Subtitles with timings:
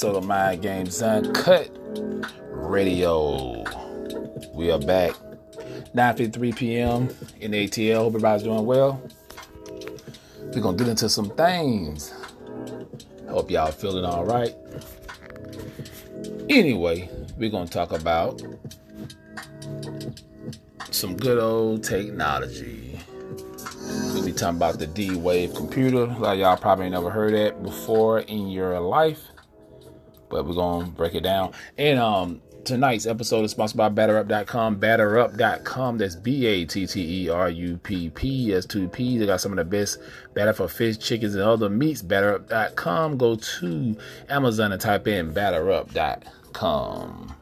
[0.00, 1.68] Episode of Mind Games Uncut
[2.52, 3.62] Radio.
[4.54, 5.12] We are back
[5.94, 7.08] 9:53 p.m.
[7.38, 7.96] in ATL.
[7.96, 9.02] Hope everybody's doing well.
[10.54, 12.14] We're gonna get into some things.
[13.28, 14.54] Hope y'all feeling all right.
[16.48, 18.40] Anyway, we're gonna talk about
[20.90, 22.98] some good old technology.
[24.14, 26.04] We'll be talking about the D Wave computer.
[26.04, 29.20] A lot of y'all probably never heard that before in your life,
[30.30, 31.52] but we're gonna break it down.
[31.76, 34.80] And um, tonight's episode is sponsored by BatterUp.com.
[34.80, 35.98] BatterUp.com.
[35.98, 38.52] That's B A T T E R U P P.
[38.52, 39.18] That's two P.
[39.18, 39.98] They got some of the best
[40.34, 42.02] batter for fish, chickens, and other meats.
[42.02, 43.18] BatterUp.com.
[43.18, 43.96] Go to
[44.28, 47.36] Amazon and type in BatterUp.com.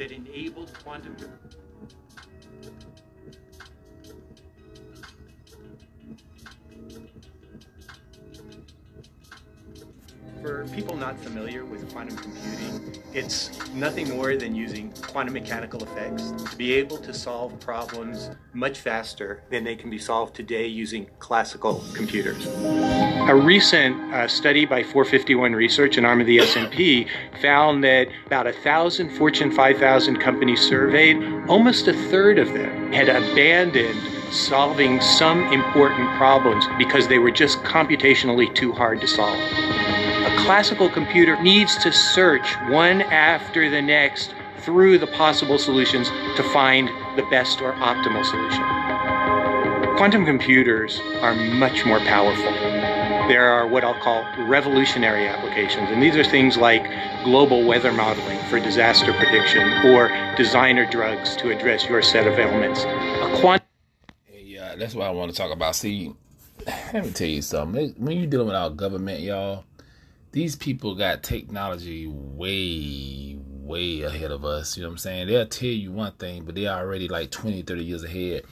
[0.00, 1.14] that enabled quantum
[10.42, 16.30] For people not familiar with quantum computing, it's nothing more than using quantum mechanical effects
[16.30, 21.10] to be able to solve problems much faster than they can be solved today using
[21.18, 22.46] classical computers.
[23.28, 27.06] A recent uh, study by 451 Research, an arm of the S&P,
[27.42, 31.18] found that about a thousand Fortune 5000 companies surveyed,
[31.48, 34.00] almost a third of them had abandoned
[34.32, 39.38] solving some important problems because they were just computationally too hard to solve.
[40.30, 46.42] A classical computer needs to search one after the next through the possible solutions to
[46.52, 48.62] find the best or optimal solution.
[49.96, 52.52] Quantum computers are much more powerful.
[53.28, 56.84] There are what I'll call revolutionary applications, and these are things like
[57.22, 62.84] global weather modeling for disaster prediction or designer drugs to address your set of ailments.
[62.84, 63.66] A quantum
[64.32, 65.76] Yeah, that's what I want to talk about.
[65.76, 66.12] See,
[66.92, 67.94] let me tell you something.
[67.98, 69.64] When you're dealing with our government, y'all,
[70.32, 74.76] these people got technology way, way ahead of us.
[74.76, 75.26] You know what I'm saying?
[75.26, 78.44] They'll tell you one thing, but they're already like 20, 30 years ahead.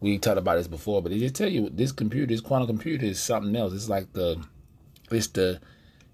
[0.00, 3.06] We talked about this before, but they just tell you this computer, this quantum computer
[3.06, 3.72] is something else.
[3.72, 4.42] It's like the,
[5.10, 5.60] it's the,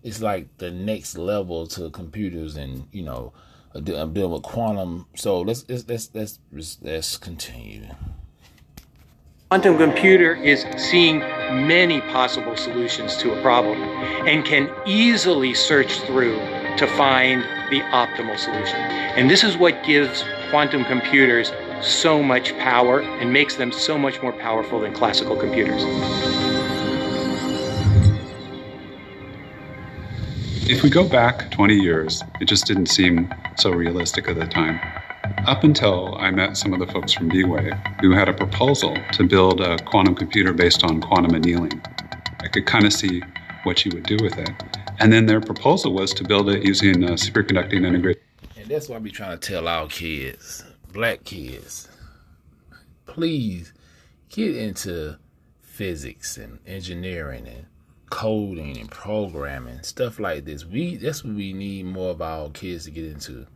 [0.03, 3.33] it's like the next level to computers, and you know,
[3.75, 5.07] uh, I'm uh, dealing with quantum.
[5.15, 7.89] So let's let's let's let's, let's continue.
[9.53, 13.83] Quantum computer is seeing many possible solutions to a problem
[14.27, 16.39] and can easily search through
[16.79, 18.77] to find the optimal solution.
[18.77, 21.53] And this is what gives quantum computers
[21.83, 25.83] so much power and makes them so much more powerful than classical computers.
[30.67, 34.81] If we go back 20 years, it just didn't seem so realistic at the time.
[35.47, 39.27] Up until I met some of the folks from D-Wave who had a proposal to
[39.27, 41.83] build a quantum computer based on quantum annealing.
[42.39, 43.23] I could kind of see
[43.65, 44.51] what you would do with it.
[45.01, 48.23] And then their proposal was to build it using a superconducting integrated.
[48.57, 51.89] And that's what I be trying to tell our kids, black kids.
[53.07, 53.73] Please
[54.29, 55.17] get into
[55.61, 57.67] physics and engineering and
[58.11, 60.65] coding and programming, stuff like this.
[60.65, 63.49] We that's what we need more of our kids to get into.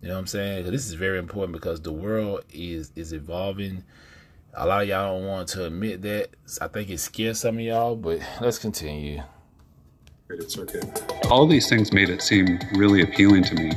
[0.00, 0.70] You know what I'm saying?
[0.70, 3.84] this is very important because the world is is evolving.
[4.54, 6.30] A lot of y'all don't want to admit that.
[6.60, 9.22] I think it scares some of y'all, but let's continue.
[10.48, 11.26] circuit.
[11.30, 13.72] All these things made it seem really appealing to me.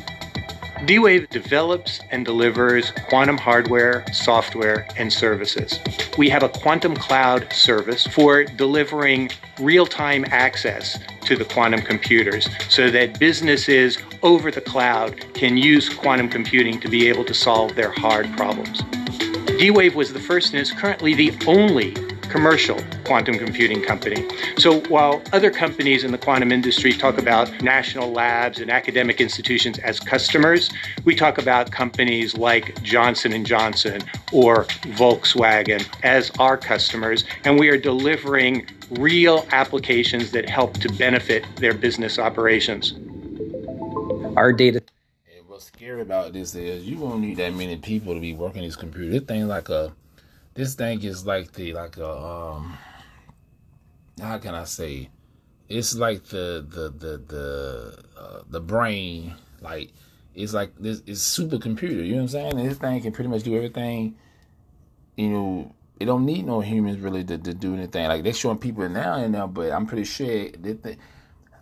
[0.86, 5.78] D-Wave develops and delivers quantum hardware, software, and services.
[6.18, 9.30] We have a quantum cloud service for delivering
[9.60, 16.30] real-time access to the quantum computers so that businesses over the cloud can use quantum
[16.30, 18.82] computing to be able to solve their hard problems.
[19.58, 21.94] D Wave was the first and is currently the only
[22.30, 24.28] commercial quantum computing company.
[24.58, 29.80] So while other companies in the quantum industry talk about national labs and academic institutions
[29.80, 30.70] as customers,
[31.06, 34.66] we talk about companies like Johnson and Johnson or
[34.98, 41.74] Volkswagen as our customers and we are delivering real applications that help to benefit their
[41.74, 42.94] business operations.
[44.36, 44.82] Our data
[45.36, 48.62] And what's scary about this is you won't need that many people to be working
[48.62, 49.14] these computers.
[49.14, 49.94] This thing like a
[50.60, 52.78] this thing is like the like a um
[54.22, 55.10] how can I say?
[55.70, 59.94] It's like the the the the uh, the brain like
[60.36, 62.60] it's like this it's supercomputer, you know what I'm saying?
[62.60, 64.18] And this thing can pretty much do everything,
[65.16, 68.06] you know, it don't need no humans really to, to do anything.
[68.10, 70.98] Like they're showing people now and now, but I'm pretty sure they, they,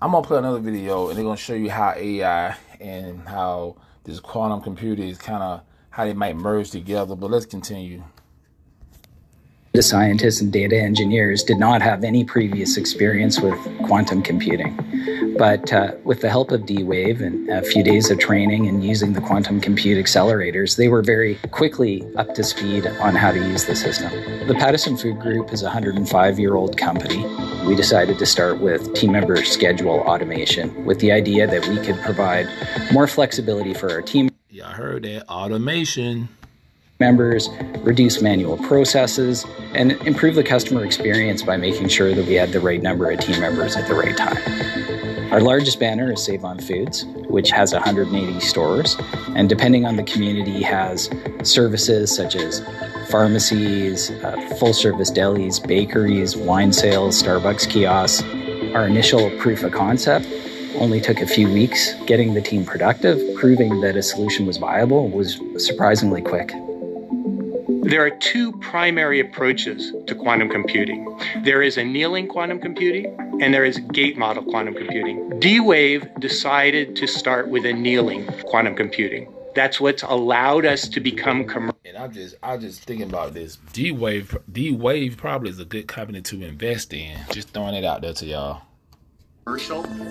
[0.02, 4.20] I'm gonna play another video and they're gonna show you how AI and how this
[4.20, 5.62] quantum computer is kind of
[5.92, 7.16] how they might merge together.
[7.16, 8.02] But let's continue.
[9.78, 13.54] The scientists and data engineers did not have any previous experience with
[13.86, 14.76] quantum computing.
[15.38, 18.84] But uh, with the help of D Wave and a few days of training and
[18.84, 23.38] using the quantum compute accelerators, they were very quickly up to speed on how to
[23.38, 24.10] use the system.
[24.48, 27.24] The Pattison Food Group is a 105 year old company.
[27.68, 32.02] We decided to start with team member schedule automation with the idea that we could
[32.02, 32.48] provide
[32.92, 36.30] more flexibility for our team Y'all heard that automation.
[37.00, 37.50] Members,
[37.82, 42.60] reduce manual processes, and improve the customer experience by making sure that we had the
[42.60, 44.38] right number of team members at the right time.
[45.32, 48.96] Our largest banner is Save on Foods, which has 180 stores,
[49.36, 51.10] and depending on the community, has
[51.44, 52.62] services such as
[53.12, 58.24] pharmacies, uh, full service delis, bakeries, wine sales, Starbucks kiosks.
[58.74, 60.28] Our initial proof of concept
[60.76, 61.94] only took a few weeks.
[62.06, 66.52] Getting the team productive, proving that a solution was viable, was surprisingly quick.
[67.88, 71.18] There are two primary approaches to quantum computing.
[71.46, 73.06] There is annealing quantum computing
[73.42, 75.40] and there is gate model quantum computing.
[75.40, 79.34] D Wave decided to start with annealing quantum computing.
[79.56, 81.80] That's what's allowed us to become commercial.
[81.86, 83.58] And I'm just I'm just thinking about this.
[83.72, 87.18] D Wave D Wave probably is a good company to invest in.
[87.32, 88.64] Just throwing it out there to y'all.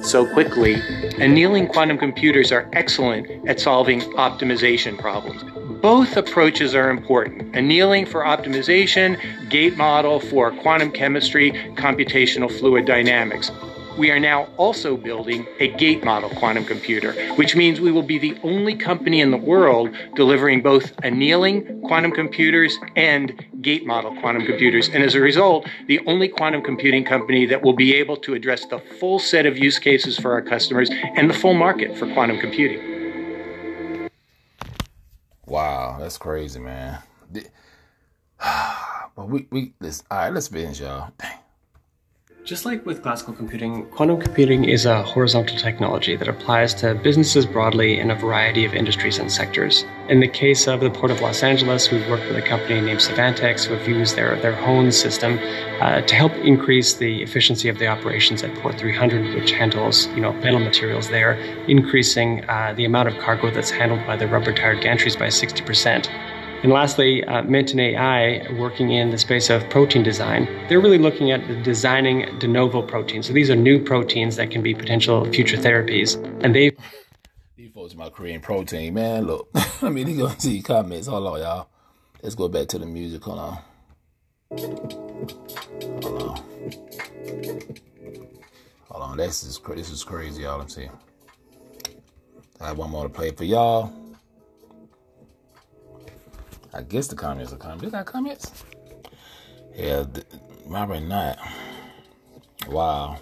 [0.03, 0.75] So quickly.
[1.19, 5.43] Annealing quantum computers are excellent at solving optimization problems.
[5.83, 7.55] Both approaches are important.
[7.55, 9.19] Annealing for optimization,
[9.51, 13.51] gate model for quantum chemistry, computational fluid dynamics.
[13.97, 18.19] We are now also building a gate model quantum computer, which means we will be
[18.19, 23.33] the only company in the world delivering both annealing quantum computers and
[23.63, 24.91] gate model quantum computers.
[24.91, 28.67] And as a result, the only quantum computing company that will be able to address
[28.67, 32.39] the full set of use cases for our customers and the full market for quantum
[32.39, 34.11] computing.
[35.47, 36.99] Wow, that's crazy, man.
[39.17, 41.11] But we we let's all right, let's finish, y'all.
[41.17, 41.39] Dang.
[42.47, 47.45] Just like with classical computing, quantum computing is a horizontal technology that applies to businesses
[47.45, 49.85] broadly in a variety of industries and sectors.
[50.09, 53.01] In the case of the Port of Los Angeles, we've worked with a company named
[53.01, 55.41] SavantX who have used their, their HONE system
[55.81, 60.21] uh, to help increase the efficiency of the operations at Port 300, which handles you
[60.21, 61.33] know metal materials there,
[61.67, 66.07] increasing uh, the amount of cargo that's handled by the rubber-tired gantries by 60%.
[66.67, 71.31] And lastly, uh, Menten AI, working in the space of protein design, they're really looking
[71.31, 73.29] at designing de novo proteins.
[73.29, 76.17] So these are new proteins that can be potential future therapies.
[76.43, 76.73] And they
[77.57, 79.29] These folks about Korean protein, man.
[79.29, 79.49] Look,
[79.81, 81.07] I mean, you gonna see comments.
[81.07, 81.69] Hold on, y'all.
[82.21, 83.23] Let's go back to the music.
[83.23, 83.59] Hold on.
[86.03, 86.43] Hold on.
[88.91, 89.17] Hold on.
[89.17, 90.59] This is this is crazy, y'all.
[90.59, 90.89] Let's see.
[92.61, 93.93] I have one more to play for y'all.
[96.77, 97.79] I guess the comments are coming.
[97.79, 98.53] They got comments?
[99.75, 100.27] Yeah, th-
[100.69, 101.39] probably not.
[102.69, 103.19] Wow.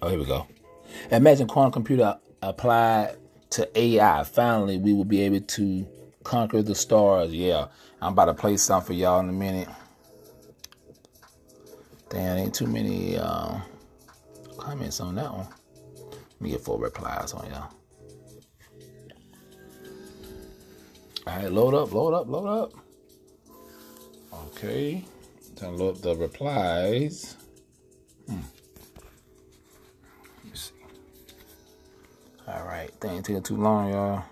[0.00, 0.48] Oh, here we go.
[1.12, 3.16] Imagine quantum computer applied
[3.50, 4.24] to AI.
[4.24, 5.86] Finally, we will be able to
[6.24, 7.32] conquer the stars.
[7.32, 7.68] Yeah,
[8.00, 9.68] I'm about to play something for y'all in a minute.
[12.08, 13.60] Damn, ain't too many uh,
[14.58, 15.46] comments on that one.
[16.10, 17.70] Let me get four replies on y'all.
[21.26, 22.72] All right, load up, load up, load up.
[24.32, 25.04] Okay,
[25.56, 27.36] to load up the replies.
[28.26, 28.38] Hmm.
[30.36, 30.72] Let me see.
[32.48, 34.24] All right, thing ain't taking too long, y'all.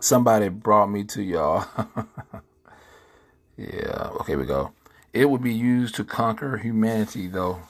[0.00, 1.66] Somebody brought me to y'all.
[3.56, 4.72] yeah, okay, we go.
[5.12, 7.60] It would be used to conquer humanity, though.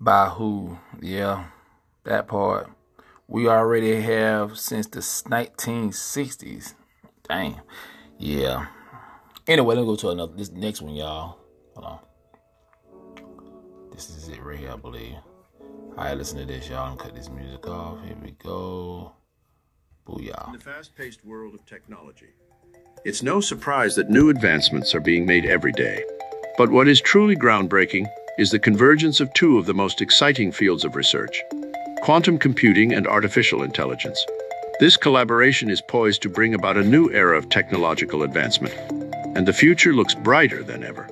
[0.00, 0.78] By who?
[1.00, 1.46] Yeah.
[2.04, 2.70] That part.
[3.28, 6.74] We already have since the 1960s.
[7.28, 7.60] Dang.
[8.18, 8.66] Yeah.
[9.46, 11.38] Anyway, let's go to another this next one, y'all.
[11.74, 11.98] Hold on.
[13.92, 15.16] This is it right here, I believe.
[15.96, 16.90] Alright, listen to this, y'all.
[16.90, 18.04] I'm cut this music off.
[18.04, 19.12] Here we go.
[20.06, 20.46] Booyah.
[20.46, 22.34] In the fast-paced world of technology,
[23.04, 26.04] it's no surprise that new advancements are being made every day.
[26.56, 28.06] But what is truly groundbreaking
[28.38, 31.42] is the convergence of two of the most exciting fields of research,
[32.06, 34.24] quantum computing and artificial intelligence.
[34.78, 38.76] This collaboration is poised to bring about a new era of technological advancement,
[39.34, 41.08] and the future looks brighter than ever.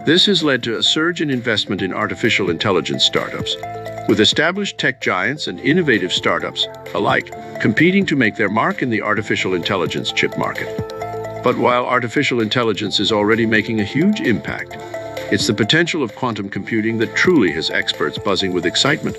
[0.05, 3.55] This has led to a surge in investment in artificial intelligence startups,
[4.07, 9.01] with established tech giants and innovative startups alike competing to make their mark in the
[9.01, 10.67] artificial intelligence chip market.
[11.43, 14.77] But while artificial intelligence is already making a huge impact,
[15.31, 19.17] it's the potential of quantum computing that truly has experts buzzing with excitement.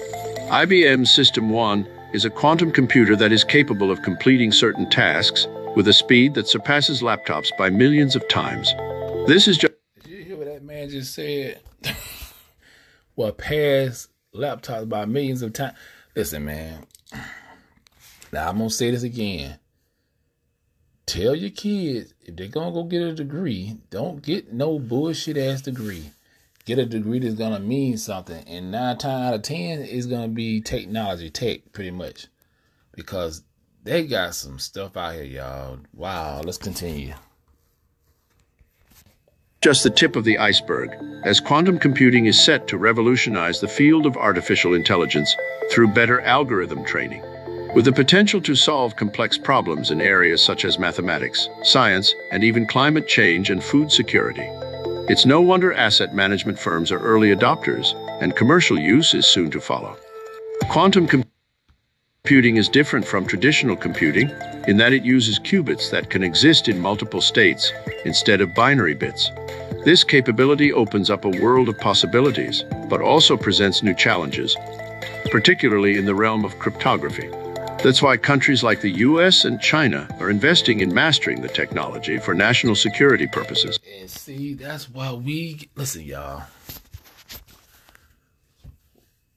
[0.50, 5.88] IBM's System 1 is a quantum computer that is capable of completing certain tasks with
[5.88, 8.72] a speed that surpasses laptops by millions of times.
[9.26, 9.75] This is just
[10.76, 11.60] man just said,
[13.14, 15.74] what pass laptops by millions of times.
[16.14, 16.84] Listen, man.
[18.30, 19.58] Now I'm gonna say this again.
[21.06, 25.62] Tell your kids if they're gonna go get a degree, don't get no bullshit ass
[25.62, 26.10] degree.
[26.66, 30.28] Get a degree that's gonna mean something, and nine times out of ten is gonna
[30.28, 32.26] be technology, tech, pretty much,
[32.92, 33.44] because
[33.82, 35.78] they got some stuff out here, y'all.
[35.94, 37.14] Wow, let's continue
[39.66, 40.94] just the tip of the iceberg,
[41.24, 45.34] as quantum computing is set to revolutionize the field of artificial intelligence
[45.72, 47.20] through better algorithm training.
[47.74, 52.64] With the potential to solve complex problems in areas such as mathematics, science, and even
[52.64, 54.48] climate change and food security.
[55.08, 57.92] It's no wonder asset management firms are early adopters,
[58.22, 59.96] and commercial use is soon to follow.
[60.68, 61.35] Quantum computing
[62.28, 64.30] is different from traditional computing
[64.66, 67.72] in that it uses qubits that can exist in multiple states
[68.04, 69.30] instead of binary bits.
[69.84, 74.56] This capability opens up a world of possibilities, but also presents new challenges,
[75.30, 77.28] particularly in the realm of cryptography.
[77.84, 82.34] That's why countries like the US and China are investing in mastering the technology for
[82.34, 83.78] national security purposes.
[84.00, 86.42] And see, that's why we listen, y'all.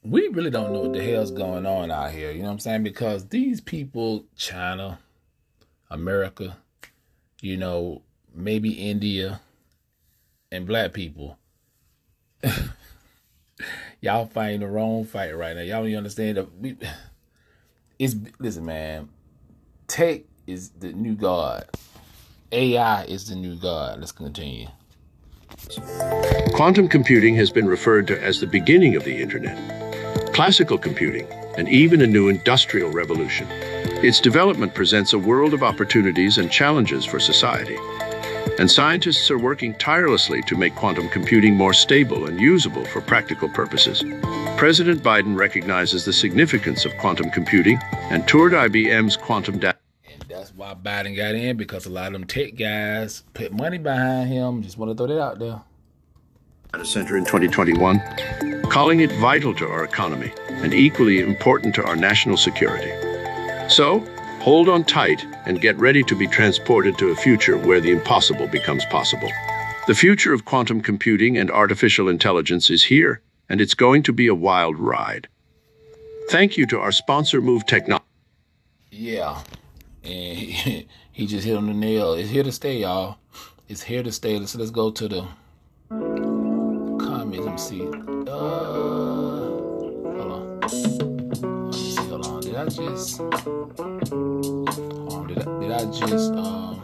[0.04, 2.60] We really don't know what the hell's going on out here, you know what I'm
[2.60, 2.84] saying?
[2.84, 5.00] Because these people, China,
[5.90, 6.58] America,
[7.42, 8.02] you know,
[8.34, 9.42] maybe India,
[10.52, 11.38] and black people.
[14.02, 15.62] y'all fighting the wrong fight right now.
[15.62, 16.78] Y'all don't understand that we
[18.00, 19.10] it's listen, man.
[19.88, 21.66] Tech is the new god.
[22.52, 24.00] AI is the new god.
[24.00, 24.68] Let's continue.
[26.54, 29.58] Quantum computing has been referred to as the beginning of the internet,
[30.40, 31.28] classical computing,
[31.58, 33.46] and even a new industrial revolution.
[34.02, 37.76] Its development presents a world of opportunities and challenges for society
[38.58, 43.50] and scientists are working tirelessly to make quantum computing more stable and usable for practical
[43.50, 44.04] purposes.
[44.58, 47.78] President Biden recognizes the significance of quantum computing
[48.10, 49.78] and toured IBM's quantum data.
[50.06, 53.78] And that's why Biden got in because a lot of them tech guys put money
[53.78, 54.62] behind him.
[54.62, 55.62] Just want to throw that out there.
[56.74, 58.02] Data center in 2021,
[58.70, 62.92] calling it vital to our economy and equally important to our national security.
[63.70, 64.04] So,
[64.42, 68.48] Hold on tight and get ready to be transported to a future where the impossible
[68.48, 69.30] becomes possible.
[69.86, 74.28] The future of quantum computing and artificial intelligence is here, and it's going to be
[74.28, 75.28] a wild ride.
[76.30, 78.06] Thank you to our sponsor, Move Technology.
[78.92, 79.44] Yeah,
[80.06, 80.38] and
[81.12, 82.14] he, just hit on the nail.
[82.14, 83.18] It's here to stay, y'all.
[83.68, 84.44] It's here to stay.
[84.46, 86.29] So let's go to the
[87.32, 87.46] comments.
[87.46, 87.82] Let me see.
[88.28, 88.40] Uh,
[90.16, 90.60] hold on.
[90.60, 92.10] Let me see.
[92.10, 92.42] Hold on.
[92.42, 93.20] Did I just?
[93.20, 93.28] Um,
[95.28, 96.34] did I, did I just?
[96.34, 96.82] Um,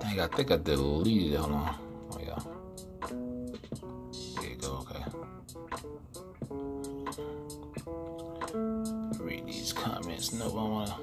[0.00, 1.38] dang, I think I deleted.
[1.38, 1.74] Hold on.
[2.12, 2.38] Oh yeah.
[4.40, 4.78] There you go.
[4.82, 5.04] Okay.
[9.20, 10.32] Read these comments.
[10.32, 10.96] No, I wanna.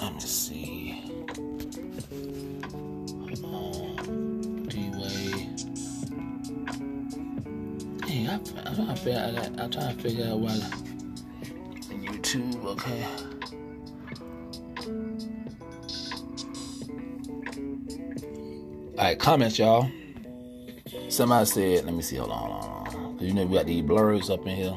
[0.00, 0.87] Let me see.
[8.28, 8.42] I, am
[8.74, 10.50] trying to figure out, I'm trying to figure out why
[11.90, 13.04] YouTube, okay.
[18.98, 19.90] Alright, comments, y'all.
[21.08, 23.18] Somebody said, let me see, hold on, hold on.
[23.20, 24.76] You know we got these blurs up in here.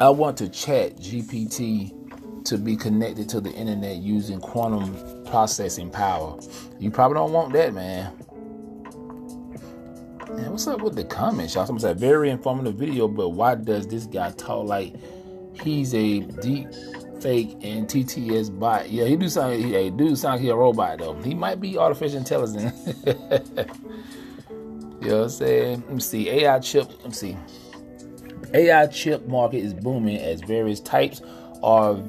[0.00, 4.94] I want to chat GPT to be connected to the internet using quantum
[5.34, 6.38] processing power.
[6.78, 8.12] You probably don't want that, man.
[10.30, 11.66] Man, what's up with the comments, y'all?
[11.66, 14.94] Someone said very informative video, but why does this guy talk like
[15.60, 16.68] he's a deep
[17.20, 18.90] fake and TTS bot?
[18.90, 21.20] Yeah, he do sound he hey, do sound like he a robot though.
[21.22, 22.72] He might be artificial intelligence.
[23.04, 23.66] you know
[25.00, 25.82] what I'm saying?
[25.88, 26.30] Let me see.
[26.30, 27.36] AI chip, let me see.
[28.52, 31.22] AI chip market is booming as various types
[31.60, 32.00] are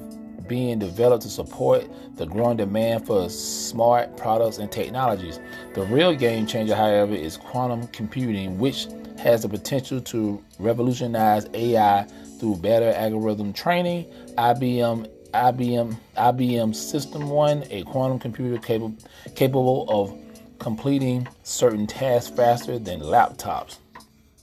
[0.47, 1.85] being developed to support
[2.15, 5.39] the growing demand for smart products and technologies.
[5.73, 8.87] The real game changer, however, is quantum computing, which
[9.17, 12.03] has the potential to revolutionize AI
[12.39, 14.05] through better algorithm training.
[14.37, 18.95] IBM IBM IBM System 1, a quantum computer capable
[19.35, 20.17] capable of
[20.59, 23.77] completing certain tasks faster than laptops.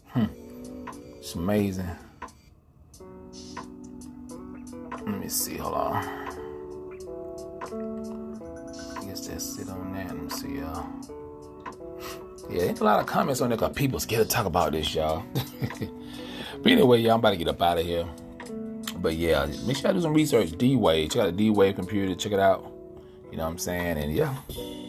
[0.09, 0.27] Hmm.
[1.19, 1.89] It's amazing
[5.07, 5.97] let me see, hold on.
[8.97, 10.09] I guess just sit on that.
[10.09, 10.87] Let me see, y'all.
[12.51, 14.95] Yeah, ain't a lot of comments on there because people scared to talk about this,
[14.95, 15.25] y'all.
[16.63, 18.07] but anyway, y'all, I'm about to get up out of here.
[18.97, 20.53] But yeah, make sure I do some research.
[20.53, 21.11] D Wave.
[21.11, 22.15] Check out the D Wave computer.
[22.15, 22.73] Check it out.
[23.31, 23.99] You know what I'm saying?
[23.99, 24.35] And yeah,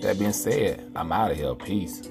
[0.02, 1.56] that being said, I'm out of here.
[1.56, 2.10] Peace.